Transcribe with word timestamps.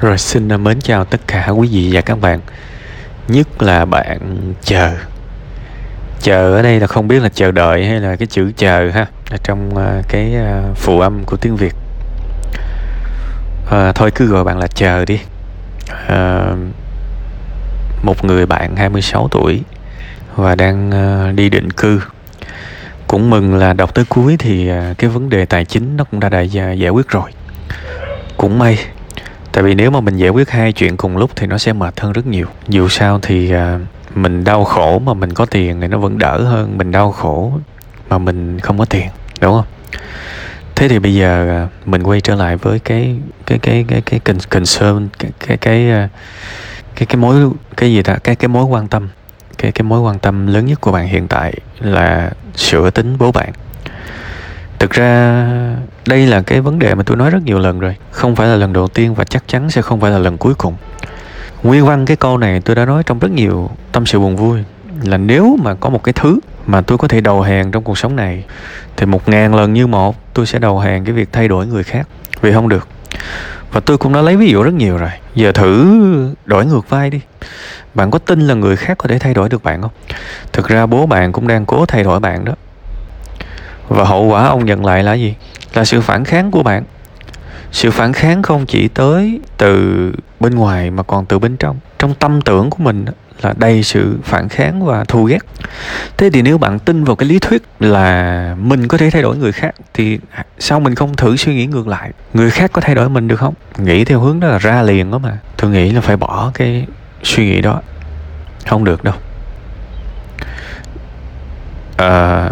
Rồi 0.00 0.18
xin 0.18 0.52
à, 0.52 0.56
mến 0.56 0.80
chào 0.80 1.04
tất 1.04 1.20
cả 1.26 1.48
quý 1.48 1.68
vị 1.72 1.90
và 1.92 2.00
các 2.00 2.20
bạn. 2.20 2.40
Nhất 3.28 3.62
là 3.62 3.84
bạn 3.84 4.52
chờ. 4.62 4.90
Chờ 6.20 6.56
ở 6.56 6.62
đây 6.62 6.80
là 6.80 6.86
không 6.86 7.08
biết 7.08 7.22
là 7.22 7.28
chờ 7.28 7.50
đợi 7.50 7.86
hay 7.86 8.00
là 8.00 8.16
cái 8.16 8.26
chữ 8.26 8.52
chờ 8.56 8.90
ha 8.94 9.06
ở 9.30 9.36
Trong 9.44 9.76
à, 9.76 10.02
cái 10.08 10.34
à, 10.34 10.62
phụ 10.74 11.00
âm 11.00 11.24
của 11.24 11.36
tiếng 11.36 11.56
Việt. 11.56 11.74
À, 13.70 13.92
Thôi 13.92 14.10
cứ 14.14 14.26
gọi 14.26 14.44
bạn 14.44 14.58
là 14.58 14.66
chờ 14.66 15.04
đi. 15.04 15.20
À, 16.08 16.46
Một 18.02 18.24
người 18.24 18.46
bạn 18.46 18.76
26 18.76 19.28
tuổi 19.30 19.62
Và 20.36 20.54
đang 20.54 20.90
đi 21.36 21.50
định 21.50 21.70
cư. 21.70 22.02
Cũng 23.06 23.30
mừng 23.30 23.54
là 23.54 23.72
đọc 23.72 23.94
tới 23.94 24.04
cuối 24.08 24.36
thì 24.38 24.70
cái 24.98 25.10
vấn 25.10 25.30
đề 25.30 25.46
tài 25.46 25.64
chính 25.64 25.96
nó 25.96 26.04
cũng 26.04 26.20
đã 26.20 26.28
đã 26.28 26.40
giải 26.40 26.90
quyết 26.90 27.08
rồi. 27.08 27.30
Cũng 28.36 28.58
may 28.58 28.78
tại 29.52 29.62
vì 29.62 29.74
nếu 29.74 29.90
mà 29.90 30.00
mình 30.00 30.16
giải 30.16 30.30
quyết 30.30 30.50
hai 30.50 30.72
chuyện 30.72 30.96
cùng 30.96 31.16
lúc 31.16 31.30
thì 31.36 31.46
nó 31.46 31.58
sẽ 31.58 31.72
mệt 31.72 32.00
hơn 32.00 32.12
rất 32.12 32.26
nhiều. 32.26 32.46
Dù 32.68 32.88
sao 32.88 33.18
thì 33.22 33.52
à, 33.52 33.78
mình 34.14 34.44
đau 34.44 34.64
khổ 34.64 34.98
mà 34.98 35.14
mình 35.14 35.34
có 35.34 35.46
tiền 35.46 35.80
thì 35.80 35.88
nó 35.88 35.98
vẫn 35.98 36.18
đỡ 36.18 36.42
hơn 36.42 36.78
mình 36.78 36.90
đau 36.90 37.12
khổ 37.12 37.52
mà 38.08 38.18
mình 38.18 38.60
không 38.60 38.78
có 38.78 38.84
tiền 38.84 39.06
đúng 39.40 39.52
không? 39.54 39.66
Thế 40.74 40.88
thì 40.88 40.98
bây 40.98 41.14
giờ 41.14 41.48
à, 41.50 41.68
mình 41.86 42.02
quay 42.02 42.20
trở 42.20 42.34
lại 42.34 42.56
với 42.56 42.78
cái 42.78 43.16
cái 43.46 43.58
cái 43.58 43.84
cái 43.88 44.20
cái 44.24 44.36
concern 44.50 45.08
cái 45.18 45.30
cái 45.46 45.56
cái 45.56 45.90
à, 45.90 46.08
cái 46.94 47.06
cái 47.06 47.16
mối 47.16 47.50
cái 47.76 47.92
gì 47.92 48.02
ta? 48.02 48.16
Cái 48.24 48.36
cái 48.36 48.48
mối 48.48 48.64
quan 48.64 48.88
tâm. 48.88 49.08
Cái 49.58 49.72
cái 49.72 49.82
mối 49.82 50.00
quan 50.00 50.18
tâm 50.18 50.46
lớn 50.46 50.66
nhất 50.66 50.80
của 50.80 50.92
bạn 50.92 51.08
hiện 51.08 51.28
tại 51.28 51.54
là 51.80 52.30
sửa 52.56 52.90
tính 52.90 53.18
bố 53.18 53.32
bạn 53.32 53.52
thực 54.78 54.90
ra, 54.90 55.46
đây 56.06 56.26
là 56.26 56.42
cái 56.42 56.60
vấn 56.60 56.78
đề 56.78 56.94
mà 56.94 57.02
tôi 57.02 57.16
nói 57.16 57.30
rất 57.30 57.42
nhiều 57.44 57.58
lần 57.58 57.80
rồi. 57.80 57.96
Không 58.10 58.36
phải 58.36 58.48
là 58.48 58.56
lần 58.56 58.72
đầu 58.72 58.88
tiên 58.88 59.14
và 59.14 59.24
chắc 59.24 59.48
chắn 59.48 59.70
sẽ 59.70 59.82
không 59.82 60.00
phải 60.00 60.10
là 60.10 60.18
lần 60.18 60.38
cuối 60.38 60.54
cùng. 60.54 60.76
Nguyên 61.62 61.86
văn 61.86 62.06
cái 62.06 62.16
câu 62.16 62.38
này 62.38 62.60
tôi 62.60 62.76
đã 62.76 62.84
nói 62.84 63.02
trong 63.06 63.18
rất 63.18 63.30
nhiều 63.30 63.70
tâm 63.92 64.06
sự 64.06 64.18
buồn 64.18 64.36
vui. 64.36 64.64
Là 65.02 65.16
nếu 65.16 65.56
mà 65.62 65.74
có 65.74 65.90
một 65.90 66.04
cái 66.04 66.12
thứ 66.12 66.38
mà 66.66 66.80
tôi 66.80 66.98
có 66.98 67.08
thể 67.08 67.20
đầu 67.20 67.42
hàng 67.42 67.70
trong 67.70 67.84
cuộc 67.84 67.98
sống 67.98 68.16
này, 68.16 68.44
thì 68.96 69.06
một 69.06 69.28
ngàn 69.28 69.54
lần 69.54 69.72
như 69.72 69.86
một, 69.86 70.34
tôi 70.34 70.46
sẽ 70.46 70.58
đầu 70.58 70.78
hàng 70.78 71.04
cái 71.04 71.12
việc 71.12 71.28
thay 71.32 71.48
đổi 71.48 71.66
người 71.66 71.82
khác. 71.82 72.08
Vì 72.40 72.52
không 72.52 72.68
được. 72.68 72.88
Và 73.72 73.80
tôi 73.80 73.98
cũng 73.98 74.12
đã 74.12 74.22
lấy 74.22 74.36
ví 74.36 74.50
dụ 74.50 74.62
rất 74.62 74.74
nhiều 74.74 74.96
rồi. 74.96 75.10
Giờ 75.34 75.52
thử 75.52 75.98
đổi 76.44 76.66
ngược 76.66 76.88
vai 76.88 77.10
đi. 77.10 77.20
Bạn 77.94 78.10
có 78.10 78.18
tin 78.18 78.40
là 78.40 78.54
người 78.54 78.76
khác 78.76 78.98
có 78.98 79.08
thể 79.08 79.18
thay 79.18 79.34
đổi 79.34 79.48
được 79.48 79.62
bạn 79.62 79.82
không? 79.82 79.90
Thực 80.52 80.68
ra 80.68 80.86
bố 80.86 81.06
bạn 81.06 81.32
cũng 81.32 81.48
đang 81.48 81.66
cố 81.66 81.86
thay 81.86 82.04
đổi 82.04 82.20
bạn 82.20 82.44
đó 82.44 82.52
và 83.88 84.04
hậu 84.04 84.24
quả 84.24 84.46
ông 84.46 84.64
nhận 84.64 84.84
lại 84.84 85.02
là 85.02 85.14
gì? 85.14 85.34
Là 85.74 85.84
sự 85.84 86.00
phản 86.00 86.24
kháng 86.24 86.50
của 86.50 86.62
bạn. 86.62 86.84
Sự 87.72 87.90
phản 87.90 88.12
kháng 88.12 88.42
không 88.42 88.66
chỉ 88.66 88.88
tới 88.88 89.40
từ 89.56 90.12
bên 90.40 90.54
ngoài 90.54 90.90
mà 90.90 91.02
còn 91.02 91.26
từ 91.26 91.38
bên 91.38 91.56
trong. 91.56 91.76
Trong 91.98 92.14
tâm 92.14 92.40
tưởng 92.40 92.70
của 92.70 92.78
mình 92.78 93.04
là 93.42 93.54
đầy 93.56 93.82
sự 93.82 94.18
phản 94.24 94.48
kháng 94.48 94.84
và 94.84 95.04
thù 95.04 95.24
ghét. 95.24 95.38
Thế 96.16 96.30
thì 96.30 96.42
nếu 96.42 96.58
bạn 96.58 96.78
tin 96.78 97.04
vào 97.04 97.16
cái 97.16 97.28
lý 97.28 97.38
thuyết 97.38 97.62
là 97.80 98.54
mình 98.58 98.88
có 98.88 98.98
thể 98.98 99.10
thay 99.10 99.22
đổi 99.22 99.36
người 99.36 99.52
khác 99.52 99.74
thì 99.94 100.18
sao 100.58 100.80
mình 100.80 100.94
không 100.94 101.16
thử 101.16 101.36
suy 101.36 101.54
nghĩ 101.54 101.66
ngược 101.66 101.88
lại? 101.88 102.10
Người 102.34 102.50
khác 102.50 102.70
có 102.72 102.80
thay 102.80 102.94
đổi 102.94 103.08
mình 103.08 103.28
được 103.28 103.36
không? 103.36 103.54
Nghĩ 103.78 104.04
theo 104.04 104.20
hướng 104.20 104.40
đó 104.40 104.48
là 104.48 104.58
ra 104.58 104.82
liền 104.82 105.10
đó 105.10 105.18
mà. 105.18 105.38
Tôi 105.56 105.70
nghĩ 105.70 105.90
là 105.90 106.00
phải 106.00 106.16
bỏ 106.16 106.50
cái 106.54 106.86
suy 107.22 107.46
nghĩ 107.46 107.60
đó. 107.60 107.80
Không 108.66 108.84
được 108.84 109.04
đâu. 109.04 109.14
À, 111.96 112.50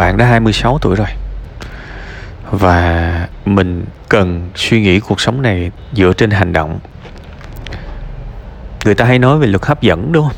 bạn 0.00 0.16
đã 0.16 0.26
26 0.26 0.78
tuổi 0.78 0.96
rồi. 0.96 1.06
Và 2.50 3.28
mình 3.44 3.84
cần 4.08 4.50
suy 4.54 4.80
nghĩ 4.80 5.00
cuộc 5.00 5.20
sống 5.20 5.42
này 5.42 5.70
dựa 5.92 6.12
trên 6.12 6.30
hành 6.30 6.52
động. 6.52 6.78
Người 8.84 8.94
ta 8.94 9.04
hay 9.04 9.18
nói 9.18 9.38
về 9.38 9.46
luật 9.46 9.66
hấp 9.66 9.82
dẫn, 9.82 10.12
đúng 10.12 10.24
không? 10.24 10.36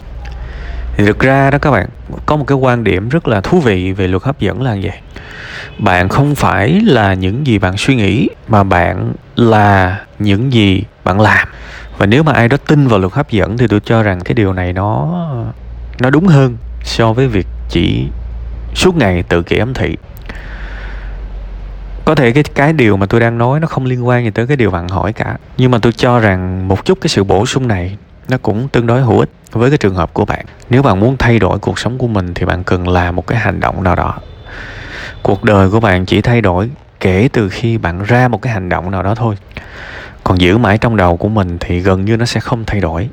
Thì 0.96 1.06
thực 1.06 1.18
ra 1.18 1.50
đó 1.50 1.58
các 1.58 1.70
bạn, 1.70 1.88
có 2.26 2.36
một 2.36 2.44
cái 2.46 2.58
quan 2.58 2.84
điểm 2.84 3.08
rất 3.08 3.28
là 3.28 3.40
thú 3.40 3.60
vị 3.60 3.92
về 3.92 4.08
luật 4.08 4.22
hấp 4.22 4.40
dẫn 4.40 4.62
là 4.62 4.74
gì 4.74 4.90
bạn 5.78 6.08
không 6.08 6.34
phải 6.34 6.80
là 6.80 7.14
những 7.14 7.46
gì 7.46 7.58
bạn 7.58 7.76
suy 7.76 7.94
nghĩ, 7.94 8.28
mà 8.48 8.64
bạn 8.64 9.12
là 9.36 10.00
những 10.18 10.52
gì 10.52 10.84
bạn 11.04 11.20
làm. 11.20 11.48
Và 11.98 12.06
nếu 12.06 12.22
mà 12.22 12.32
ai 12.32 12.48
đó 12.48 12.56
tin 12.66 12.86
vào 12.86 12.98
luật 12.98 13.12
hấp 13.12 13.30
dẫn 13.30 13.58
thì 13.58 13.66
tôi 13.68 13.80
cho 13.84 14.02
rằng 14.02 14.20
cái 14.20 14.34
điều 14.34 14.52
này 14.52 14.72
nó 14.72 15.24
nó 16.00 16.10
đúng 16.10 16.26
hơn 16.26 16.56
so 16.84 17.12
với 17.12 17.28
việc 17.28 17.46
chỉ 17.68 18.08
suốt 18.74 18.96
ngày 18.96 19.22
tự 19.22 19.42
kỷ 19.42 19.58
ấm 19.58 19.74
thị. 19.74 19.96
Có 22.04 22.14
thể 22.14 22.32
cái 22.32 22.42
cái 22.54 22.72
điều 22.72 22.96
mà 22.96 23.06
tôi 23.06 23.20
đang 23.20 23.38
nói 23.38 23.60
nó 23.60 23.66
không 23.66 23.84
liên 23.84 24.06
quan 24.06 24.24
gì 24.24 24.30
tới 24.30 24.46
cái 24.46 24.56
điều 24.56 24.70
bạn 24.70 24.88
hỏi 24.88 25.12
cả. 25.12 25.36
Nhưng 25.56 25.70
mà 25.70 25.78
tôi 25.82 25.92
cho 25.92 26.18
rằng 26.18 26.68
một 26.68 26.84
chút 26.84 26.98
cái 27.00 27.08
sự 27.08 27.24
bổ 27.24 27.46
sung 27.46 27.68
này 27.68 27.96
nó 28.28 28.38
cũng 28.42 28.68
tương 28.68 28.86
đối 28.86 29.00
hữu 29.00 29.18
ích 29.18 29.30
với 29.52 29.70
cái 29.70 29.78
trường 29.78 29.94
hợp 29.94 30.14
của 30.14 30.24
bạn. 30.24 30.44
Nếu 30.70 30.82
bạn 30.82 31.00
muốn 31.00 31.16
thay 31.16 31.38
đổi 31.38 31.58
cuộc 31.58 31.78
sống 31.78 31.98
của 31.98 32.06
mình 32.06 32.34
thì 32.34 32.46
bạn 32.46 32.64
cần 32.64 32.88
làm 32.88 33.16
một 33.16 33.26
cái 33.26 33.38
hành 33.38 33.60
động 33.60 33.82
nào 33.82 33.94
đó. 33.94 34.18
Cuộc 35.22 35.44
đời 35.44 35.70
của 35.70 35.80
bạn 35.80 36.06
chỉ 36.06 36.20
thay 36.20 36.40
đổi 36.40 36.70
kể 37.00 37.28
từ 37.32 37.48
khi 37.48 37.78
bạn 37.78 38.02
ra 38.02 38.28
một 38.28 38.42
cái 38.42 38.52
hành 38.52 38.68
động 38.68 38.90
nào 38.90 39.02
đó 39.02 39.14
thôi. 39.14 39.34
Còn 40.24 40.40
giữ 40.40 40.58
mãi 40.58 40.78
trong 40.78 40.96
đầu 40.96 41.16
của 41.16 41.28
mình 41.28 41.56
thì 41.60 41.80
gần 41.80 42.04
như 42.04 42.16
nó 42.16 42.24
sẽ 42.24 42.40
không 42.40 42.64
thay 42.66 42.80
đổi 42.80 43.08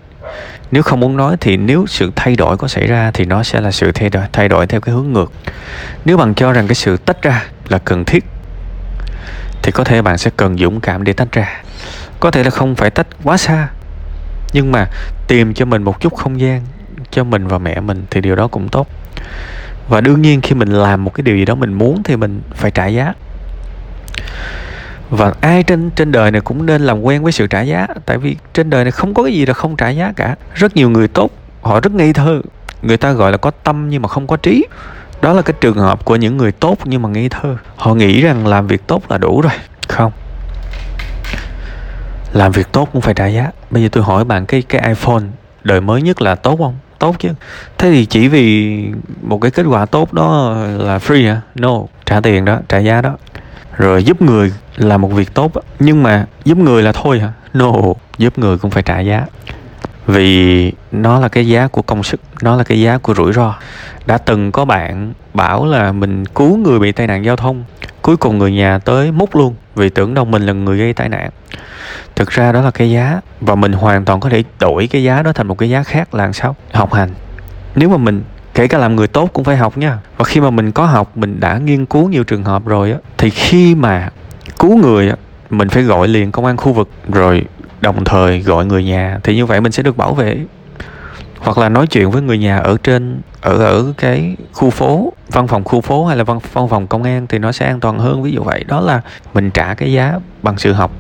nếu 0.72 0.84
không 0.84 1.00
muốn 1.00 1.18
nói 1.18 1.38
thì 1.40 1.58
nếu 1.58 1.86
sự 1.88 2.12
thay 2.16 2.36
đổi 2.36 2.58
có 2.58 2.68
xảy 2.68 2.88
ra 2.88 3.12
thì 3.14 3.26
nó 3.26 3.44
sẽ 3.44 3.62
là 3.62 3.72
sự 3.72 3.92
thay 3.92 4.10
đổi 4.10 4.24
thay 4.32 4.50
đổi 4.50 4.68
theo 4.68 4.82
cái 4.82 4.96
hướng 4.96 5.14
ngược. 5.14 5.32
Nếu 6.06 6.18
bạn 6.18 6.34
cho 6.34 6.54
rằng 6.54 6.68
cái 6.68 6.76
sự 6.76 6.98
tách 6.98 7.22
ra 7.22 7.46
là 7.70 7.78
cần 7.78 8.06
thiết, 8.06 8.26
thì 9.62 9.72
có 9.72 9.84
thể 9.84 10.02
bạn 10.02 10.18
sẽ 10.18 10.32
cần 10.38 10.58
dũng 10.58 10.82
cảm 10.82 11.04
để 11.04 11.14
tách 11.14 11.32
ra. 11.32 11.64
Có 12.20 12.32
thể 12.32 12.44
là 12.44 12.50
không 12.50 12.76
phải 12.76 12.90
tách 12.90 13.08
quá 13.24 13.38
xa, 13.38 13.68
nhưng 14.54 14.72
mà 14.72 14.86
tìm 15.28 15.54
cho 15.54 15.66
mình 15.66 15.84
một 15.84 16.02
chút 16.02 16.16
không 16.16 16.40
gian 16.40 16.62
cho 17.12 17.24
mình 17.24 17.48
và 17.48 17.58
mẹ 17.58 17.80
mình 17.80 18.06
thì 18.10 18.22
điều 18.22 18.36
đó 18.36 18.48
cũng 18.48 18.70
tốt. 18.70 18.88
Và 19.90 20.02
đương 20.02 20.22
nhiên 20.22 20.42
khi 20.42 20.56
mình 20.56 20.70
làm 20.70 21.04
một 21.04 21.14
cái 21.14 21.24
điều 21.24 21.38
gì 21.38 21.46
đó 21.46 21.56
mình 21.56 21.74
muốn 21.74 22.04
thì 22.04 22.16
mình 22.16 22.42
phải 22.56 22.72
trả 22.72 22.88
giá 22.88 23.14
và 25.10 25.34
ai 25.42 25.64
trên 25.64 25.90
trên 25.90 26.12
đời 26.12 26.32
này 26.32 26.42
cũng 26.42 26.66
nên 26.66 26.82
làm 26.82 27.02
quen 27.02 27.24
với 27.24 27.32
sự 27.32 27.48
trả 27.48 27.62
giá. 27.62 27.88
Tại 28.06 28.18
vì 28.18 28.36
trên 28.54 28.70
đời 28.70 28.84
này 28.84 28.92
không 28.92 29.14
có 29.14 29.24
cái 29.24 29.34
gì 29.34 29.46
là 29.46 29.54
không 29.54 29.76
trả 29.76 29.90
giá 29.90 30.14
cả. 30.16 30.36
Rất 30.54 30.76
nhiều 30.76 30.90
người 30.90 31.08
tốt, 31.08 31.32
họ 31.62 31.80
rất 31.80 31.92
ngây 31.94 32.14
thơ. 32.14 32.42
Người 32.82 32.98
ta 32.98 33.12
gọi 33.12 33.32
là 33.32 33.38
có 33.38 33.52
tâm 33.52 33.90
nhưng 33.90 34.02
mà 34.02 34.08
không 34.08 34.28
có 34.28 34.38
trí. 34.38 34.66
Đó 35.22 35.34
là 35.34 35.42
cái 35.42 35.54
trường 35.62 35.78
hợp 35.78 36.06
của 36.06 36.16
những 36.16 36.38
người 36.38 36.52
tốt 36.52 36.78
nhưng 36.86 37.02
mà 37.02 37.10
ngây 37.10 37.30
thơ. 37.30 37.56
Họ 37.76 37.94
nghĩ 37.94 38.22
rằng 38.22 38.48
làm 38.48 38.68
việc 38.68 38.88
tốt 38.88 39.04
là 39.10 39.18
đủ 39.18 39.42
rồi. 39.42 39.54
Không. 39.88 40.12
Làm 42.34 42.52
việc 42.52 42.72
tốt 42.72 42.90
cũng 42.94 43.02
phải 43.02 43.14
trả 43.14 43.28
giá. 43.28 43.52
Bây 43.70 43.84
giờ 43.84 43.90
tôi 43.92 44.04
hỏi 44.04 44.26
bạn 44.26 44.46
cái 44.46 44.62
cái 44.62 44.88
iphone, 44.88 45.24
đời 45.64 45.82
mới 45.82 46.02
nhất 46.02 46.22
là 46.22 46.36
tốt 46.36 46.58
không? 46.58 46.78
Tốt 47.00 47.16
chứ. 47.20 47.30
Thế 47.78 47.92
thì 47.92 48.06
chỉ 48.06 48.28
vì 48.28 48.78
một 49.22 49.42
cái 49.42 49.52
kết 49.52 49.64
quả 49.64 49.86
tốt 49.86 50.14
đó 50.14 50.56
là 50.78 50.98
free 50.98 51.34
hả? 51.34 51.42
No, 51.56 51.82
trả 52.06 52.22
tiền 52.22 52.46
đó, 52.46 52.60
trả 52.70 52.78
giá 52.78 53.02
đó 53.02 53.18
rồi 53.80 54.04
giúp 54.04 54.22
người 54.22 54.54
là 54.76 54.98
một 54.98 55.08
việc 55.08 55.34
tốt 55.34 55.52
nhưng 55.80 56.04
mà 56.04 56.26
giúp 56.46 56.58
người 56.58 56.84
là 56.84 56.92
thôi 56.92 57.20
hả? 57.20 57.32
No, 57.54 57.72
giúp 58.18 58.40
người 58.40 58.58
cũng 58.58 58.72
phải 58.72 58.84
trả 58.84 59.00
giá. 59.00 59.26
Vì 60.08 60.72
nó 60.92 61.20
là 61.20 61.28
cái 61.28 61.48
giá 61.48 61.68
của 61.68 61.82
công 61.82 62.04
sức, 62.04 62.22
nó 62.42 62.56
là 62.56 62.64
cái 62.64 62.82
giá 62.82 62.98
của 62.98 63.14
rủi 63.14 63.34
ro. 63.34 63.56
Đã 64.06 64.18
từng 64.18 64.52
có 64.52 64.66
bạn 64.66 65.14
bảo 65.34 65.66
là 65.66 65.92
mình 65.92 66.26
cứu 66.26 66.58
người 66.58 66.80
bị 66.80 66.92
tai 66.92 67.08
nạn 67.08 67.26
giao 67.26 67.36
thông, 67.36 67.64
cuối 68.02 68.18
cùng 68.18 68.38
người 68.38 68.52
nhà 68.52 68.80
tới 68.80 69.12
múc 69.12 69.36
luôn 69.36 69.56
vì 69.76 69.90
tưởng 69.90 70.14
đâu 70.14 70.26
mình 70.26 70.46
là 70.46 70.54
người 70.54 70.78
gây 70.78 70.94
tai 70.94 71.10
nạn. 71.10 71.30
Thực 72.16 72.30
ra 72.30 72.52
đó 72.52 72.62
là 72.62 72.72
cái 72.72 72.92
giá 72.92 73.22
và 73.42 73.56
mình 73.56 73.74
hoàn 73.74 74.06
toàn 74.06 74.20
có 74.20 74.30
thể 74.30 74.44
đổi 74.60 74.88
cái 74.88 75.04
giá 75.04 75.22
đó 75.22 75.34
thành 75.34 75.48
một 75.48 75.58
cái 75.58 75.70
giá 75.70 75.84
khác 75.84 76.14
là 76.14 76.32
sao? 76.32 76.56
Học 76.72 76.94
hành. 76.94 77.10
Nếu 77.76 77.90
mà 77.90 77.98
mình 77.98 78.24
kể 78.60 78.68
cả 78.68 78.78
làm 78.78 78.96
người 78.96 79.08
tốt 79.08 79.30
cũng 79.34 79.44
phải 79.44 79.58
học 79.58 79.78
nha. 79.78 79.98
Và 80.18 80.26
khi 80.26 80.42
mà 80.42 80.50
mình 80.50 80.72
có 80.72 80.86
học, 80.86 81.18
mình 81.18 81.40
đã 81.40 81.58
nghiên 81.58 81.86
cứu 81.86 82.10
nhiều 82.10 82.24
trường 82.24 82.44
hợp 82.44 82.66
rồi 82.66 82.92
á, 82.92 82.98
thì 83.18 83.30
khi 83.30 83.76
mà 83.76 84.10
cứu 84.60 84.78
người 84.78 85.10
á, 85.10 85.16
mình 85.50 85.70
phải 85.70 85.84
gọi 85.84 86.08
liền 86.08 86.32
công 86.32 86.46
an 86.46 86.58
khu 86.58 86.74
vực, 86.74 86.90
rồi 87.14 87.46
đồng 87.82 88.04
thời 88.06 88.40
gọi 88.40 88.66
người 88.66 88.84
nhà, 88.84 89.20
thì 89.24 89.36
như 89.36 89.46
vậy 89.46 89.62
mình 89.62 89.72
sẽ 89.72 89.84
được 89.84 89.98
bảo 89.98 90.14
vệ. 90.14 90.38
Hoặc 91.38 91.58
là 91.58 91.70
nói 91.70 91.88
chuyện 91.88 92.12
với 92.12 92.22
người 92.22 92.38
nhà 92.38 92.58
ở 92.58 92.78
trên, 92.84 93.22
ở 93.42 93.58
ở 93.58 93.94
cái 93.98 94.36
khu 94.54 94.70
phố, 94.70 95.14
văn 95.28 95.48
phòng 95.48 95.64
khu 95.64 95.82
phố 95.82 96.06
hay 96.06 96.18
là 96.18 96.24
văn 96.24 96.40
văn 96.54 96.70
phòng 96.70 96.88
công 96.88 97.04
an 97.04 97.28
thì 97.28 97.40
nó 97.40 97.52
sẽ 97.52 97.66
an 97.66 97.80
toàn 97.80 98.00
hơn. 98.00 98.24
Ví 98.24 98.32
dụ 98.32 98.44
vậy. 98.44 98.64
Đó 98.68 98.82
là 98.82 99.02
mình 99.34 99.52
trả 99.52 99.74
cái 99.74 99.94
giá 99.94 100.14
bằng 100.44 100.58
sự 100.58 100.74
học. 100.74 100.92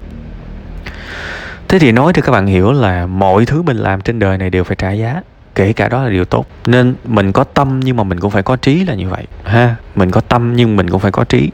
Thế 1.67 1.79
thì 1.79 1.91
nói 1.91 2.13
cho 2.13 2.21
các 2.21 2.31
bạn 2.31 2.47
hiểu 2.47 2.71
là 2.71 3.05
mọi 3.05 3.45
thứ 3.45 3.61
mình 3.61 3.77
làm 3.77 4.01
trên 4.01 4.19
đời 4.19 4.37
này 4.37 4.49
đều 4.49 4.63
phải 4.63 4.75
trả 4.75 4.91
giá 4.91 5.21
kể 5.59 5.73
cả 5.73 5.89
đó 5.89 6.03
là 6.03 6.09
điều 6.09 6.25
tốt. 6.25 6.45
Nên 6.65 6.95
mình 7.05 7.31
có 7.31 7.43
tâm 7.43 7.79
nhưng 7.83 7.97
mà 7.97 8.03
mình 8.03 8.19
cũng 8.19 8.31
phải 8.31 8.43
có 8.43 8.55
trí 8.55 8.85
là 8.85 8.93
như 8.93 9.09
vậy, 9.09 9.25
ha. 9.43 9.75
Mình 9.95 10.11
có 10.11 10.21
tâm 10.21 10.55
nhưng 10.55 10.75
mình 10.75 10.89
cũng 10.89 10.99
phải 10.99 11.11
có 11.11 11.23
trí. 11.23 11.49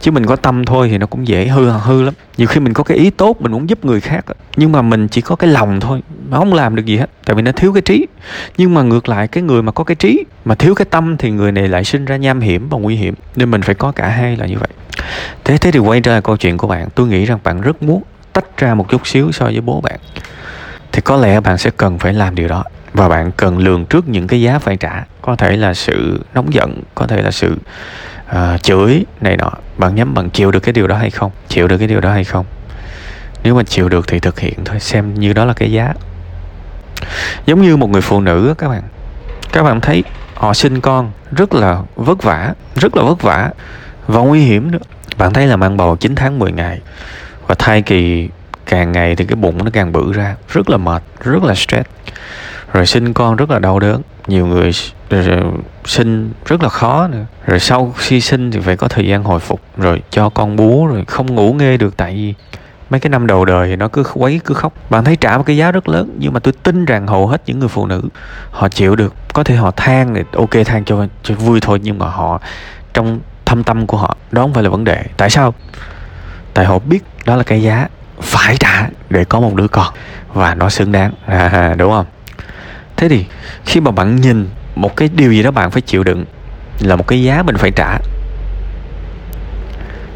Chứ 0.00 0.10
mình 0.10 0.26
có 0.26 0.36
tâm 0.36 0.64
thôi 0.64 0.88
thì 0.90 0.98
nó 0.98 1.06
cũng 1.06 1.28
dễ 1.28 1.46
hư 1.46 1.70
hư 1.70 2.02
lắm. 2.02 2.14
Nhiều 2.36 2.48
khi 2.48 2.60
mình 2.60 2.72
có 2.72 2.84
cái 2.84 2.98
ý 2.98 3.10
tốt 3.10 3.40
mình 3.40 3.52
muốn 3.52 3.68
giúp 3.68 3.84
người 3.84 4.00
khác 4.00 4.24
nhưng 4.56 4.72
mà 4.72 4.82
mình 4.82 5.08
chỉ 5.08 5.20
có 5.20 5.36
cái 5.36 5.50
lòng 5.50 5.80
thôi 5.80 6.02
nó 6.30 6.38
không 6.38 6.54
làm 6.54 6.76
được 6.76 6.86
gì 6.86 6.96
hết, 6.96 7.10
tại 7.24 7.36
vì 7.36 7.42
nó 7.42 7.52
thiếu 7.52 7.72
cái 7.72 7.82
trí. 7.82 8.06
Nhưng 8.56 8.74
mà 8.74 8.82
ngược 8.82 9.08
lại, 9.08 9.28
cái 9.28 9.42
người 9.42 9.62
mà 9.62 9.72
có 9.72 9.84
cái 9.84 9.94
trí 9.94 10.24
mà 10.44 10.54
thiếu 10.54 10.74
cái 10.74 10.84
tâm 10.90 11.16
thì 11.16 11.30
người 11.30 11.52
này 11.52 11.68
lại 11.68 11.84
sinh 11.84 12.04
ra 12.04 12.16
nham 12.16 12.40
hiểm 12.40 12.68
và 12.68 12.78
nguy 12.78 12.96
hiểm. 12.96 13.14
Nên 13.36 13.50
mình 13.50 13.62
phải 13.62 13.74
có 13.74 13.92
cả 13.92 14.08
hai 14.08 14.36
là 14.36 14.46
như 14.46 14.58
vậy. 14.58 14.70
Thế 15.44 15.58
thế 15.58 15.70
thì 15.70 15.78
quay 15.78 16.00
trở 16.00 16.12
lại 16.12 16.22
câu 16.22 16.36
chuyện 16.36 16.56
của 16.56 16.66
bạn. 16.66 16.88
Tôi 16.94 17.08
nghĩ 17.08 17.24
rằng 17.24 17.38
bạn 17.44 17.60
rất 17.60 17.82
muốn 17.82 18.02
tách 18.32 18.56
ra 18.56 18.74
một 18.74 18.88
chút 18.88 19.06
xíu 19.06 19.32
so 19.32 19.44
với 19.44 19.60
bố 19.60 19.80
bạn. 19.80 19.98
Thì 20.92 21.00
có 21.00 21.16
lẽ 21.16 21.40
bạn 21.40 21.58
sẽ 21.58 21.70
cần 21.76 21.98
phải 21.98 22.12
làm 22.12 22.34
điều 22.34 22.48
đó 22.48 22.64
và 22.94 23.08
bạn 23.08 23.32
cần 23.36 23.58
lường 23.58 23.86
trước 23.86 24.08
những 24.08 24.26
cái 24.26 24.40
giá 24.40 24.58
phải 24.58 24.76
trả. 24.76 25.04
Có 25.22 25.36
thể 25.36 25.56
là 25.56 25.74
sự 25.74 26.24
nóng 26.34 26.54
giận 26.54 26.82
có 26.94 27.06
thể 27.06 27.22
là 27.22 27.30
sự 27.30 27.56
uh, 28.30 28.62
chửi 28.62 29.04
này 29.20 29.36
nọ. 29.36 29.50
Bạn 29.78 29.94
nhắm 29.94 30.14
bạn 30.14 30.30
chịu 30.30 30.50
được 30.50 30.60
cái 30.60 30.72
điều 30.72 30.86
đó 30.86 30.96
hay 30.96 31.10
không? 31.10 31.32
Chịu 31.48 31.68
được 31.68 31.78
cái 31.78 31.88
điều 31.88 32.00
đó 32.00 32.12
hay 32.12 32.24
không? 32.24 32.46
Nếu 33.42 33.54
mà 33.54 33.62
chịu 33.62 33.88
được 33.88 34.08
thì 34.08 34.20
thực 34.20 34.40
hiện 34.40 34.64
thôi. 34.64 34.80
Xem 34.80 35.14
như 35.14 35.32
đó 35.32 35.44
là 35.44 35.52
cái 35.52 35.72
giá. 35.72 35.94
Giống 37.46 37.62
như 37.62 37.76
một 37.76 37.90
người 37.90 38.02
phụ 38.02 38.20
nữ 38.20 38.54
các 38.58 38.68
bạn. 38.68 38.82
Các 39.52 39.62
bạn 39.62 39.80
thấy 39.80 40.04
họ 40.34 40.54
sinh 40.54 40.80
con 40.80 41.12
rất 41.32 41.54
là 41.54 41.82
vất 41.96 42.22
vả 42.22 42.54
rất 42.74 42.96
là 42.96 43.02
vất 43.02 43.22
vả 43.22 43.50
và 44.06 44.20
nguy 44.20 44.40
hiểm 44.40 44.70
nữa. 44.70 44.78
Bạn 45.16 45.32
thấy 45.32 45.46
là 45.46 45.56
mang 45.56 45.76
bầu 45.76 45.96
9 45.96 46.14
tháng 46.14 46.38
10 46.38 46.52
ngày 46.52 46.80
và 47.46 47.54
thai 47.58 47.82
kỳ 47.82 48.28
càng 48.66 48.92
ngày 48.92 49.16
thì 49.16 49.24
cái 49.24 49.36
bụng 49.36 49.64
nó 49.64 49.70
càng 49.72 49.92
bự 49.92 50.12
ra. 50.12 50.36
Rất 50.48 50.70
là 50.70 50.76
mệt 50.76 51.02
rất 51.24 51.42
là 51.42 51.54
stress 51.54 51.88
rồi 52.72 52.86
sinh 52.86 53.12
con 53.12 53.36
rất 53.36 53.50
là 53.50 53.58
đau 53.58 53.78
đớn. 53.78 54.02
Nhiều 54.26 54.46
người 54.46 54.70
sinh 55.84 56.32
rất 56.46 56.62
là 56.62 56.68
khó 56.68 57.08
nữa. 57.08 57.24
Rồi 57.46 57.60
sau 57.60 57.94
khi 57.96 58.20
sinh 58.20 58.50
thì 58.50 58.60
phải 58.60 58.76
có 58.76 58.88
thời 58.88 59.06
gian 59.06 59.24
hồi 59.24 59.40
phục 59.40 59.60
rồi 59.76 60.02
cho 60.10 60.28
con 60.28 60.56
bú 60.56 60.86
rồi 60.86 61.04
không 61.04 61.34
ngủ 61.34 61.52
nghe 61.52 61.76
được. 61.76 61.96
Tại 61.96 62.14
vì 62.14 62.34
mấy 62.90 63.00
cái 63.00 63.10
năm 63.10 63.26
đầu 63.26 63.44
đời 63.44 63.68
thì 63.68 63.76
nó 63.76 63.88
cứ 63.88 64.04
quấy 64.14 64.40
cứ 64.44 64.54
khóc. 64.54 64.72
Bạn 64.90 65.04
thấy 65.04 65.16
trả 65.16 65.36
một 65.36 65.42
cái 65.46 65.56
giá 65.56 65.72
rất 65.72 65.88
lớn 65.88 66.16
nhưng 66.18 66.32
mà 66.32 66.40
tôi 66.40 66.54
tin 66.62 66.84
rằng 66.84 67.06
hầu 67.06 67.26
hết 67.26 67.42
những 67.46 67.58
người 67.58 67.68
phụ 67.68 67.86
nữ 67.86 68.02
họ 68.50 68.68
chịu 68.68 68.96
được. 68.96 69.14
Có 69.32 69.44
thể 69.44 69.54
họ 69.54 69.70
than 69.70 70.14
thì 70.14 70.22
ok 70.32 70.66
than 70.66 70.84
cho 70.84 71.06
cho 71.22 71.34
vui 71.34 71.60
thôi 71.60 71.80
nhưng 71.82 71.98
mà 71.98 72.06
họ 72.06 72.40
trong 72.94 73.20
thâm 73.44 73.64
tâm 73.64 73.86
của 73.86 73.96
họ 73.96 74.16
đó 74.30 74.42
không 74.42 74.54
phải 74.54 74.62
là 74.62 74.70
vấn 74.70 74.84
đề. 74.84 75.04
Tại 75.16 75.30
sao? 75.30 75.54
Tại 76.54 76.64
họ 76.64 76.78
biết 76.78 77.04
đó 77.24 77.36
là 77.36 77.42
cái 77.42 77.62
giá 77.62 77.88
phải 78.20 78.56
trả 78.56 78.88
để 79.10 79.24
có 79.24 79.40
một 79.40 79.54
đứa 79.54 79.68
con 79.68 79.94
và 80.34 80.54
nó 80.54 80.68
xứng 80.68 80.92
đáng. 80.92 81.12
À, 81.26 81.74
đúng 81.78 81.92
không? 81.92 82.06
Thế 83.00 83.08
thì, 83.08 83.24
khi 83.64 83.80
mà 83.80 83.90
bạn 83.90 84.16
nhìn 84.16 84.48
một 84.74 84.96
cái 84.96 85.10
điều 85.16 85.32
gì 85.32 85.42
đó 85.42 85.50
bạn 85.50 85.70
phải 85.70 85.82
chịu 85.82 86.04
đựng 86.04 86.24
là 86.80 86.96
một 86.96 87.06
cái 87.06 87.22
giá 87.22 87.42
mình 87.42 87.56
phải 87.56 87.70
trả, 87.76 87.98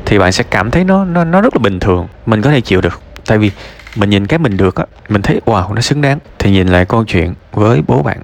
thì 0.07 0.19
bạn 0.19 0.33
sẽ 0.33 0.45
cảm 0.51 0.71
thấy 0.71 0.85
nó 0.85 1.05
nó 1.05 1.25
nó 1.25 1.41
rất 1.41 1.55
là 1.57 1.59
bình 1.63 1.81
thường, 1.81 2.07
mình 2.27 2.43
có 2.43 2.51
thể 2.51 2.61
chịu 2.61 2.81
được. 2.81 3.01
Tại 3.27 3.39
vì 3.39 3.51
mình 3.97 4.11
nhìn 4.11 4.27
cái 4.27 4.39
mình 4.39 4.57
được 4.57 4.75
á, 4.75 4.85
mình 5.09 5.23
thấy, 5.23 5.41
wow, 5.47 5.75
nó 5.75 5.81
xứng 5.81 6.01
đáng. 6.01 6.19
Thì 6.39 6.51
nhìn 6.51 6.69
lại 6.69 6.85
câu 6.85 7.05
chuyện 7.05 7.35
với 7.53 7.83
bố 7.87 8.03
bạn. 8.03 8.23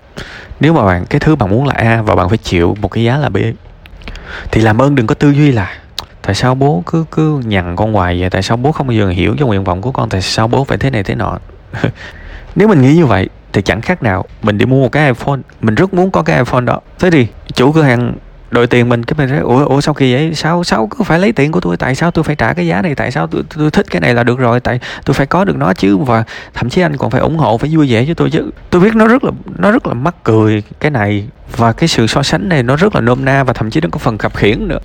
Nếu 0.61 0.73
mà 0.73 0.85
bạn, 0.85 1.07
cái 1.07 1.21
thứ 1.21 1.37
bạn 1.37 1.51
muốn 1.51 1.67
là 1.67 1.75
a 1.75 2.03
và 2.03 2.15
bạn 2.15 2.29
phải 2.29 2.39
chịu 2.39 2.77
một 2.81 2.89
cái 2.89 3.05
giá 3.05 3.17
là 3.17 3.29
b, 3.29 3.37
thì 4.51 4.61
làm 4.61 4.83
ơn 4.83 4.95
đừng 4.95 5.07
có 5.07 5.15
tư 5.15 5.31
duy 5.31 5.53
là, 5.53 5.79
tại 6.23 6.35
sao 6.35 6.55
bố 6.55 6.83
cứ 6.87 7.05
cứ 7.11 7.39
nhằn 7.45 7.77
con 7.77 7.93
hoài 7.93 8.21
vậy? 8.21 8.31
Tại 8.31 8.43
sao 8.43 8.57
bố 8.57 8.73
không 8.73 8.87
bao 8.87 8.97
giờ 8.97 9.09
hiểu 9.09 9.37
cho 9.39 9.47
nguyện 9.47 9.65
vọng 9.65 9.83
của 9.83 9.93
con? 9.93 10.09
Tại 10.09 10.23
sao 10.23 10.49
bố 10.49 10.65
phải 10.65 10.79
thế 10.79 10.91
này 10.91 11.03
thế 11.03 11.15
nọ? 11.15 11.39
Nếu 12.57 12.69
mình 12.69 12.83
nghĩ 12.83 12.95
như 12.95 13.07
vậy 13.07 13.29
thì 13.53 13.63
chẳng 13.63 13.81
khác 13.81 14.03
nào 14.03 14.25
mình 14.43 14.59
đi 14.59 14.67
mua 14.67 14.83
một 14.83 14.93
cái 14.93 15.07
iPhone. 15.07 15.39
Mình 15.61 15.75
rất 15.75 15.95
muốn 15.95 16.11
có 16.11 16.23
cái 16.23 16.39
iPhone 16.39 16.61
đó. 16.61 16.81
Thế 16.99 17.11
thì 17.11 17.27
chủ 17.55 17.73
cửa 17.73 17.83
hàng 17.83 18.15
đổi 18.51 18.67
tiền 18.67 18.89
mình 18.89 19.05
cái 19.05 19.15
mình 19.19 19.31
nói 19.31 19.41
ủa 19.41 19.65
ủa 19.65 19.81
sao 19.81 19.95
kỳ 19.95 20.13
vậy? 20.13 20.35
Sao 20.35 20.65
sao 20.65 20.87
cứ 20.87 21.05
phải 21.05 21.19
lấy 21.19 21.33
tiền 21.33 21.53
của 21.53 21.61
tôi? 21.61 21.77
Tại 21.77 21.95
sao 21.95 22.11
tôi 22.11 22.25
phải 22.25 22.37
trả 22.37 22.53
cái 22.53 22.67
giá 22.67 22.83
này? 22.83 22.95
Tại 22.95 23.11
sao 23.11 23.27
tôi, 23.27 23.43
tôi 23.57 23.71
thích 23.71 23.87
cái 23.91 24.01
này 24.01 24.15
là 24.15 24.25
được 24.25 24.39
rồi? 24.39 24.61
Tại 24.61 24.81
tôi 25.05 25.15
phải 25.15 25.27
có 25.27 25.45
được 25.45 25.57
nó 25.57 25.75
chứ. 25.75 25.97
Và 25.97 26.25
thậm 26.55 26.71
chí 26.71 26.83
anh 26.83 26.97
còn 26.97 27.11
phải 27.11 27.21
ủng 27.21 27.39
hộ 27.39 27.59
phải 27.59 27.71
vui 27.73 27.91
vẻ 27.91 28.05
cho 28.09 28.15
tôi 28.15 28.31
chứ. 28.31 28.51
Tôi 28.71 28.81
biết 28.81 28.95
nó 28.95 29.07
rất 29.07 29.25
là 29.25 29.31
nó 29.59 29.71
rất 29.71 29.87
là 29.87 29.95
mắc 29.95 30.15
cười 30.25 30.63
cái 30.81 30.91
này. 30.91 31.29
Và 31.57 31.73
cái 31.73 31.89
sự 31.89 32.07
so 32.07 32.23
sánh 32.23 32.49
này 32.49 32.63
nó 32.63 32.77
rất 32.77 32.95
là 32.95 33.01
nôm 33.01 33.25
na 33.25 33.45
và 33.45 33.53
thậm 33.53 33.71
chí 33.71 33.81
nó 33.81 33.89
có 33.93 33.99
phần 33.99 34.19
khập 34.19 34.37
khiển 34.37 34.69
nữa. 34.69 34.79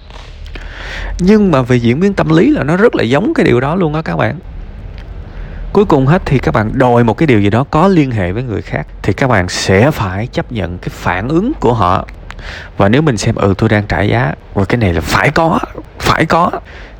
Nhưng 1.20 1.52
mà 1.52 1.62
về 1.62 1.78
diễn 1.78 2.00
biến 2.00 2.14
tâm 2.14 2.30
lý 2.30 2.52
là 2.52 2.64
nó 2.64 2.78
rất 2.78 2.96
là 2.96 3.04
giống 3.04 3.34
cái 3.34 3.46
điều 3.46 3.60
đó 3.60 3.76
luôn 3.76 3.94
á 3.94 4.02
các 4.02 4.16
bạn 4.16 4.40
cuối 5.75 5.86
cùng 5.86 6.07
hết 6.07 6.22
thì 6.25 6.39
các 6.39 6.54
bạn 6.54 6.72
đòi 6.74 7.04
một 7.04 7.13
cái 7.13 7.27
điều 7.27 7.42
gì 7.42 7.50
đó 7.50 7.63
có 7.72 7.88
liên 7.88 8.12
hệ 8.12 8.31
với 8.31 8.44
người 8.44 8.62
khác 8.62 8.88
thì 9.01 9.13
các 9.13 9.27
bạn 9.27 9.50
sẽ 9.50 9.92
phải 9.92 10.27
chấp 10.27 10.51
nhận 10.51 10.77
cái 10.77 10.89
phản 10.89 11.27
ứng 11.27 11.51
của 11.60 11.74
họ. 11.74 12.07
Và 12.77 12.89
nếu 12.89 13.01
mình 13.01 13.18
xem 13.18 13.36
ừ 13.36 13.54
tôi 13.57 13.69
đang 13.69 13.88
trả 13.88 14.01
giá, 14.01 14.33
và 14.54 14.66
cái 14.66 14.77
này 14.77 14.94
là 14.94 15.01
phải 15.01 15.30
có 15.30 15.60
phải 16.00 16.25
có, 16.25 16.51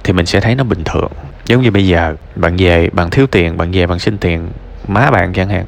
thì 0.04 0.13
mình 0.13 0.25
sẽ 0.25 0.39
thấy 0.39 0.56
nó 0.56 0.63
bình 0.63 0.83
thường. 0.86 1.12
Giống 1.45 1.62
như 1.62 1.72
bây 1.72 1.88
giờ, 1.88 2.16
bạn 2.36 2.56
về, 2.57 2.89
bạn 2.89 3.10
thiếu 3.10 3.27
tiền, 3.27 3.57
bạn 3.57 3.72
về 3.72 3.88
bạn 3.88 4.00
xin 4.00 4.18
tiền 4.18 4.50
má 4.88 5.12
bạn 5.12 5.33
chẳng 5.33 5.50
hạn, 5.50 5.66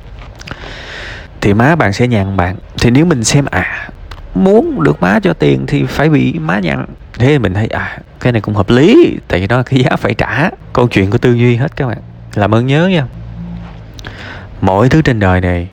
thì 1.42 1.54
má 1.54 1.76
bạn 1.76 1.94
sẽ 1.94 2.08
nhằn 2.08 2.38
bạn. 2.38 2.56
Thì 2.80 2.90
nếu 2.90 3.06
mình 3.06 3.24
xem 3.24 3.46
à 3.52 3.90
muốn 4.36 4.84
được 4.84 5.02
má 5.02 5.20
cho 5.24 5.34
tiền 5.34 5.66
thì 5.68 5.86
phải 5.86 6.10
bị 6.10 6.34
má 6.40 6.60
nhằn 6.60 6.86
thế 7.20 7.40
mình 7.40 7.54
thấy 7.54 7.68
à 7.68 8.00
cái 8.20 8.32
này 8.32 8.42
cũng 8.42 8.56
hợp 8.56 8.70
lý, 8.70 9.18
tại 9.28 9.40
vì 9.40 9.48
đó 9.48 9.58
là 9.58 9.64
cái 9.64 9.80
giá 9.80 9.96
phải 9.96 10.14
trả. 10.14 10.50
Câu 10.74 10.88
chuyện 10.88 11.10
của 11.10 11.18
tư 11.18 11.34
duy 11.34 11.56
hết 11.56 11.76
các 11.76 11.88
bạn 11.88 11.98
làm 12.38 12.56
ơn 12.56 12.68
nhớ 12.68 12.88
nha. 12.88 13.06
Mỗi 14.62 14.90
thứ 14.90 15.02
trên 15.02 15.20
đời 15.20 15.42
này 15.42 15.68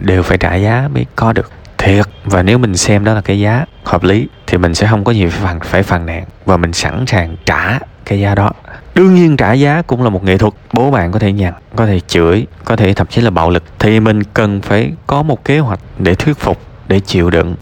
đều 0.00 0.22
phải 0.22 0.38
trả 0.38 0.54
giá 0.54 0.88
mới 0.94 1.06
có 1.16 1.32
được. 1.32 1.50
Thiệt 1.78 2.06
và 2.24 2.42
nếu 2.42 2.58
mình 2.58 2.76
xem 2.76 3.04
đó 3.04 3.14
là 3.14 3.20
cái 3.20 3.40
giá 3.40 3.64
hợp 3.84 4.04
lý 4.04 4.28
thì 4.46 4.58
mình 4.58 4.74
sẽ 4.74 4.86
không 4.86 5.04
có 5.04 5.12
gì 5.12 5.26
phải 5.26 5.40
phàn, 5.40 5.60
phải 5.60 5.82
phàn 5.82 6.06
nàn. 6.06 6.24
Và 6.44 6.56
mình 6.56 6.72
sẵn 6.72 7.06
sàng 7.06 7.36
trả 7.46 7.78
cái 8.04 8.20
giá 8.20 8.34
đó. 8.34 8.52
Đương 8.94 9.14
nhiên 9.14 9.36
trả 9.36 9.52
giá 9.52 9.82
cũng 9.82 10.02
là 10.02 10.10
một 10.10 10.24
nghệ 10.24 10.38
thuật 10.38 10.52
bố 10.72 10.90
bạn 10.90 11.12
có 11.12 11.18
thể 11.18 11.32
nhằn 11.32 11.54
có 11.76 11.86
thể 11.86 12.00
chửi 12.00 12.46
có 12.64 12.76
thể 12.76 12.94
thậm 12.94 13.06
chí 13.06 13.20
là 13.20 13.30
bạo 13.30 13.50
lực. 13.50 13.64
Thì 13.78 14.00
mình 14.00 14.24
cần 14.24 14.60
phải 14.60 14.92
có 15.06 15.22
một 15.22 15.44
kế 15.44 15.58
hoạch 15.58 15.80
để 15.98 16.14
thuyết 16.14 16.38
phục 16.38 16.60
để 16.88 17.00
chịu 17.00 17.30
đựng 17.30 17.54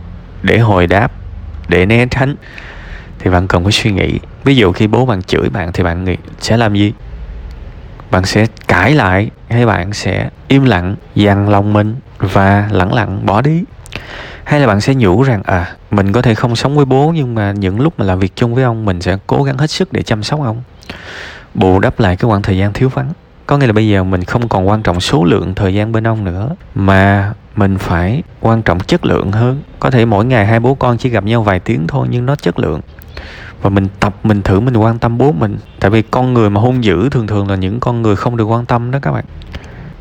để 0.43 0.59
hồi 0.59 0.87
đáp 0.87 1.13
để 1.69 1.87
né 1.87 2.07
tránh. 2.07 2.37
Thì 3.19 3.31
bạn 3.31 3.49
cần 3.49 3.63
phải 3.63 3.73
suy 3.73 3.93
nghĩ. 3.93 4.19
Ví 4.45 4.57
dụ 4.57 4.73
khi 4.73 4.87
bố 4.87 5.07
bạn 5.07 5.23
chửi 5.23 5.49
bạn 5.49 5.73
thì 5.73 5.83
bạn 5.83 6.05
nghĩ 6.05 6.17
sẽ 6.41 6.57
làm 6.57 6.75
gì? 6.75 6.93
Bạn 8.13 8.25
sẽ 8.25 8.47
cãi 8.69 8.95
lại 8.95 9.31
hay 9.49 9.67
bạn 9.67 9.93
sẽ 9.93 10.31
im 10.49 10.65
lặng, 10.65 10.97
dằn 11.15 11.49
lòng 11.49 11.73
mình 11.73 11.97
và 12.19 12.69
lẳng 12.71 12.95
lặng 12.95 13.27
bỏ 13.27 13.43
đi. 13.43 13.65
Hay 14.45 14.61
là 14.61 14.67
bạn 14.67 14.81
sẽ 14.81 14.95
nhủ 14.95 15.23
rằng 15.23 15.43
à 15.45 15.73
mình 15.91 16.13
có 16.13 16.23
thể 16.23 16.35
không 16.35 16.57
sống 16.57 16.77
với 16.77 16.85
bố 16.85 17.13
nhưng 17.15 17.35
mà 17.35 17.53
những 17.53 17.81
lúc 17.81 17.99
mà 17.99 18.05
làm 18.05 18.19
việc 18.19 18.37
chung 18.37 18.55
với 18.55 18.65
ông, 18.65 18.85
mình 18.85 19.01
sẽ 19.01 19.17
cố 19.27 19.43
gắng 19.43 19.59
hết 19.59 19.71
sức 19.71 19.93
để 19.93 20.03
chăm 20.03 20.23
sóc 20.23 20.41
ông. 20.41 20.63
Bù 21.55 21.79
đắp 21.79 22.01
lại 22.01 22.17
cái 22.17 22.29
khoảng 22.29 22.43
thời 22.43 22.57
gian 22.57 22.73
thiếu 22.73 22.89
vắng. 22.89 23.13
Có 23.47 23.59
nghĩa 23.59 23.67
là 23.67 23.73
bây 23.73 23.89
giờ 23.89 24.05
mình 24.05 24.25
không 24.25 24.49
còn 24.49 24.69
quan 24.69 24.83
trọng 24.83 25.01
số 25.01 25.25
lượng 25.25 25.55
thời 25.55 25.75
gian 25.75 25.93
bên 25.93 26.07
ông 26.07 26.25
nữa, 26.25 26.51
mà 26.75 27.33
mình 27.57 27.79
phải 27.79 28.23
quan 28.41 28.63
trọng 28.63 28.81
chất 28.81 29.05
lượng 29.05 29.33
hơn. 29.33 29.63
Có 29.81 29.91
thể 29.91 30.05
mỗi 30.05 30.25
ngày 30.25 30.47
hai 30.47 30.61
bố 30.61 30.75
con 30.75 30.99
chỉ 30.99 31.09
gặp 31.09 31.25
nhau 31.25 31.43
vài 31.43 31.61
tiếng 31.61 31.87
thôi 31.87 32.07
nhưng 32.11 32.27
nó 32.27 32.37
chất 32.37 32.59
lượng 32.59 32.81
và 33.63 33.71
mình 33.71 33.89
tập, 34.01 34.15
mình 34.23 34.43
thử, 34.43 34.61
mình 34.61 34.77
quan 34.77 34.99
tâm 34.99 35.19
bố 35.19 35.33
mình. 35.33 35.59
Tại 35.81 35.91
vì 35.91 36.03
con 36.03 36.35
người 36.35 36.51
mà 36.51 36.61
hung 36.61 36.85
dữ 36.85 37.09
thường 37.09 37.27
thường 37.27 37.51
là 37.51 37.57
những 37.57 37.81
con 37.81 38.03
người 38.03 38.17
không 38.17 38.37
được 38.37 38.45
quan 38.45 38.67
tâm 38.67 38.91
đó 38.91 38.99
các 39.03 39.13
bạn. 39.13 39.25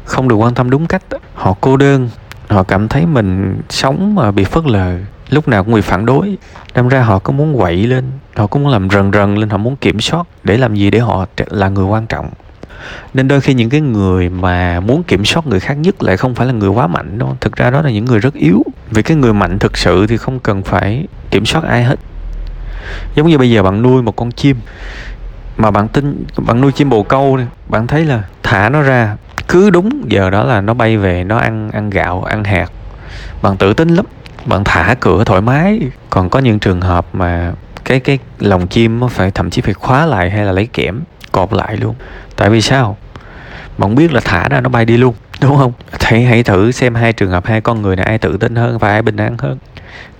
Không 0.05 0.27
được 0.27 0.35
quan 0.35 0.53
tâm 0.53 0.69
đúng 0.69 0.87
cách 0.87 1.01
họ 1.33 1.55
cô 1.61 1.77
đơn, 1.77 2.09
họ 2.47 2.63
cảm 2.63 2.87
thấy 2.87 3.05
mình 3.05 3.61
sống 3.69 4.15
mà 4.15 4.31
bị 4.31 4.43
phớt 4.43 4.65
lờ, 4.65 4.97
lúc 5.29 5.47
nào 5.47 5.63
cũng 5.63 5.73
bị 5.73 5.81
phản 5.81 6.05
đối. 6.05 6.37
Đâm 6.73 6.87
ra 6.87 7.01
họ 7.01 7.19
có 7.19 7.31
muốn 7.33 7.57
quậy 7.57 7.75
lên, 7.87 8.03
họ 8.35 8.47
cũng 8.47 8.63
muốn 8.63 8.71
làm 8.71 8.89
rần 8.89 9.11
rần 9.11 9.35
lên, 9.35 9.49
họ 9.49 9.57
muốn 9.57 9.75
kiểm 9.75 10.01
soát 10.01 10.27
để 10.43 10.57
làm 10.57 10.75
gì 10.75 10.91
để 10.91 10.99
họ 10.99 11.25
là 11.49 11.69
người 11.69 11.85
quan 11.85 12.07
trọng. 12.07 12.29
Nên 13.13 13.27
đôi 13.27 13.41
khi 13.41 13.53
những 13.53 13.69
cái 13.69 13.81
người 13.81 14.29
mà 14.29 14.79
muốn 14.79 15.03
kiểm 15.03 15.25
soát 15.25 15.47
người 15.47 15.59
khác 15.59 15.73
nhất 15.73 16.03
lại 16.03 16.17
không 16.17 16.35
phải 16.35 16.47
là 16.47 16.53
người 16.53 16.69
quá 16.69 16.87
mạnh 16.87 17.17
đâu. 17.17 17.37
Thực 17.41 17.55
ra 17.55 17.69
đó 17.69 17.81
là 17.81 17.91
những 17.91 18.05
người 18.05 18.19
rất 18.19 18.33
yếu. 18.33 18.63
Vì 18.91 19.01
cái 19.01 19.17
người 19.17 19.33
mạnh 19.33 19.59
thực 19.59 19.77
sự 19.77 20.07
thì 20.07 20.17
không 20.17 20.39
cần 20.39 20.63
phải 20.63 21.07
kiểm 21.31 21.45
soát 21.45 21.63
ai 21.63 21.83
hết 21.83 21.99
giống 23.15 23.27
như 23.27 23.37
bây 23.37 23.49
giờ 23.49 23.63
bạn 23.63 23.81
nuôi 23.81 24.01
một 24.01 24.15
con 24.15 24.31
chim, 24.31 24.57
mà 25.57 25.71
bạn 25.71 25.87
tin, 25.87 26.25
bạn 26.37 26.61
nuôi 26.61 26.71
chim 26.71 26.89
bồ 26.89 27.03
câu 27.03 27.37
này 27.37 27.47
bạn 27.67 27.87
thấy 27.87 28.05
là 28.05 28.23
thả 28.43 28.69
nó 28.69 28.81
ra, 28.81 29.15
cứ 29.47 29.69
đúng 29.69 30.05
giờ 30.07 30.29
đó 30.29 30.43
là 30.43 30.61
nó 30.61 30.73
bay 30.73 30.97
về, 30.97 31.23
nó 31.23 31.37
ăn 31.37 31.71
ăn 31.71 31.89
gạo, 31.89 32.23
ăn 32.23 32.43
hạt. 32.43 32.71
Bạn 33.41 33.57
tự 33.57 33.73
tin 33.73 33.89
lắm, 33.89 34.05
bạn 34.45 34.63
thả 34.63 34.95
cửa 34.99 35.23
thoải 35.23 35.41
mái. 35.41 35.79
Còn 36.09 36.29
có 36.29 36.39
những 36.39 36.59
trường 36.59 36.81
hợp 36.81 37.05
mà 37.13 37.53
cái 37.85 37.99
cái 37.99 38.19
lồng 38.39 38.67
chim 38.67 38.99
nó 38.99 39.07
phải, 39.07 39.31
thậm 39.31 39.49
chí 39.49 39.61
phải 39.61 39.73
khóa 39.73 40.05
lại 40.05 40.29
hay 40.29 40.45
là 40.45 40.51
lấy 40.51 40.67
kẽm 40.73 41.01
cột 41.31 41.53
lại 41.53 41.77
luôn. 41.77 41.95
Tại 42.35 42.49
vì 42.49 42.61
sao? 42.61 42.97
Bạn 43.77 43.95
biết 43.95 44.13
là 44.13 44.21
thả 44.23 44.49
ra 44.49 44.61
nó 44.61 44.69
bay 44.69 44.85
đi 44.85 44.97
luôn, 44.97 45.15
đúng 45.41 45.57
không? 45.57 45.73
Hãy 46.01 46.23
hãy 46.23 46.43
thử 46.43 46.71
xem 46.71 46.95
hai 46.95 47.13
trường 47.13 47.31
hợp, 47.31 47.45
hai 47.45 47.61
con 47.61 47.81
người 47.81 47.95
này 47.95 48.05
ai 48.05 48.17
tự 48.17 48.37
tin 48.37 48.55
hơn 48.55 48.77
và 48.77 48.89
ai 48.89 49.01
bình 49.01 49.17
an 49.17 49.37
hơn 49.37 49.57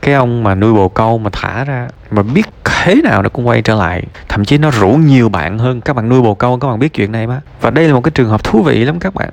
cái 0.01 0.13
ông 0.13 0.43
mà 0.43 0.55
nuôi 0.55 0.73
bồ 0.73 0.89
câu 0.89 1.17
mà 1.17 1.29
thả 1.33 1.63
ra, 1.63 1.87
mà 2.11 2.23
biết 2.23 2.47
thế 2.63 2.95
nào 3.03 3.21
nó 3.21 3.29
cũng 3.29 3.47
quay 3.47 3.61
trở 3.61 3.75
lại. 3.75 4.03
Thậm 4.29 4.45
chí 4.45 4.57
nó 4.57 4.71
rủ 4.71 4.89
nhiều 4.89 5.29
bạn 5.29 5.59
hơn 5.59 5.81
các 5.81 5.95
bạn 5.95 6.09
nuôi 6.09 6.21
bồ 6.21 6.35
câu, 6.35 6.57
các 6.59 6.67
bạn 6.67 6.79
biết 6.79 6.93
chuyện 6.93 7.11
này 7.11 7.27
mà. 7.27 7.41
Và 7.61 7.69
đây 7.69 7.87
là 7.87 7.93
một 7.93 8.01
cái 8.01 8.11
trường 8.11 8.29
hợp 8.29 8.43
thú 8.43 8.61
vị 8.61 8.85
lắm 8.85 8.99
các 8.99 9.13
bạn. 9.13 9.29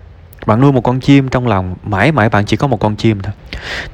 Bạn 0.47 0.61
nuôi 0.61 0.73
một 0.73 0.81
con 0.81 1.01
chim 1.01 1.29
trong 1.29 1.47
lòng, 1.47 1.75
mãi 1.83 2.13
mãi 2.13 2.29
bạn 2.29 2.45
chỉ 2.45 2.57
có 2.57 2.67
một 2.67 2.81
con 2.81 2.97
chim 2.97 3.21
thôi. 3.23 3.33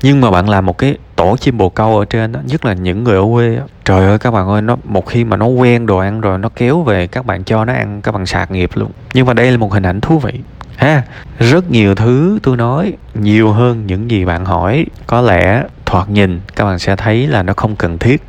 Nhưng 0.02 0.20
mà 0.20 0.30
bạn 0.30 0.48
làm 0.48 0.66
một 0.66 0.78
cái 0.78 0.96
tổ 1.16 1.36
chim 1.36 1.58
bồ 1.58 1.68
câu 1.68 1.98
ở 1.98 2.04
trên 2.04 2.32
đó, 2.32 2.40
nhất 2.46 2.64
là 2.64 2.72
những 2.72 3.04
người 3.04 3.16
ở 3.16 3.24
quê 3.32 3.58
trời 3.84 4.06
ơi 4.06 4.18
các 4.18 4.30
bạn 4.30 4.48
ơi, 4.48 4.62
nó, 4.62 4.76
một 4.84 5.06
khi 5.06 5.24
mà 5.24 5.36
nó 5.36 5.46
quen 5.46 5.86
đồ 5.86 5.98
ăn 5.98 6.20
rồi, 6.20 6.38
nó 6.38 6.48
kéo 6.56 6.82
về, 6.82 7.06
các 7.06 7.26
bạn 7.26 7.44
cho 7.44 7.64
nó 7.64 7.72
ăn, 7.72 8.02
các 8.02 8.12
bạn 8.12 8.26
sạc 8.26 8.50
nghiệp 8.50 8.70
luôn. 8.74 8.90
Nhưng 9.14 9.26
mà 9.26 9.34
đây 9.34 9.50
là 9.50 9.56
một 9.56 9.72
hình 9.72 9.86
ảnh 9.86 10.00
thú 10.00 10.18
vị. 10.18 10.32
Ha, 10.76 11.02
rất 11.38 11.70
nhiều 11.70 11.94
thứ 11.94 12.38
tôi 12.42 12.56
nói, 12.56 12.92
nhiều 13.14 13.52
hơn 13.52 13.86
những 13.86 14.10
gì 14.10 14.24
bạn 14.24 14.44
hỏi. 14.44 14.86
Có 15.06 15.20
lẽ 15.20 15.62
thoạt 15.94 16.10
nhìn, 16.10 16.40
các 16.56 16.64
bạn 16.64 16.78
sẽ 16.78 16.96
thấy 16.96 17.26
là 17.26 17.42
nó 17.42 17.52
không 17.56 17.76
cần 17.76 17.98
thiết. 17.98 18.22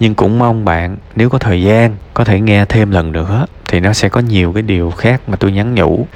Nhưng 0.00 0.14
cũng 0.14 0.38
mong 0.38 0.64
bạn, 0.64 0.96
nếu 1.16 1.30
có 1.30 1.38
thời 1.38 1.62
gian, 1.62 1.96
có 2.14 2.24
thể 2.24 2.40
nghe 2.40 2.64
thêm 2.64 2.90
lần 2.90 3.12
nữa, 3.12 3.46
thì 3.68 3.80
nó 3.80 3.92
sẽ 3.92 4.08
có 4.08 4.20
nhiều 4.20 4.52
cái 4.52 4.62
điều 4.62 4.90
khác 4.90 5.20
mà 5.26 5.36
tôi 5.36 5.52
nhắn 5.52 5.74
nhủ. 5.74 6.06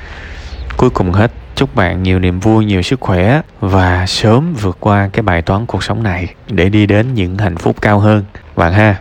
Cuối 0.77 0.91
cùng 0.91 1.13
hết, 1.13 1.33
chúc 1.55 1.75
bạn 1.75 2.03
nhiều 2.03 2.19
niềm 2.19 2.41
vui, 2.41 2.65
nhiều 2.65 2.83
sức 2.83 3.01
khỏe 3.01 3.41
và 3.61 4.07
sớm 4.07 4.55
vượt 4.55 4.77
qua 4.81 5.09
cái 5.13 5.23
bài 5.23 5.43
toán 5.43 5.67
cuộc 5.67 5.85
sống 5.85 6.03
này 6.03 6.35
để 6.49 6.69
đi 6.69 6.87
đến 6.87 7.15
những 7.15 7.39
hạnh 7.39 7.57
phúc 7.57 7.77
cao 7.81 7.99
hơn. 7.99 8.25
Bạn 8.57 8.73
ha. 8.73 8.97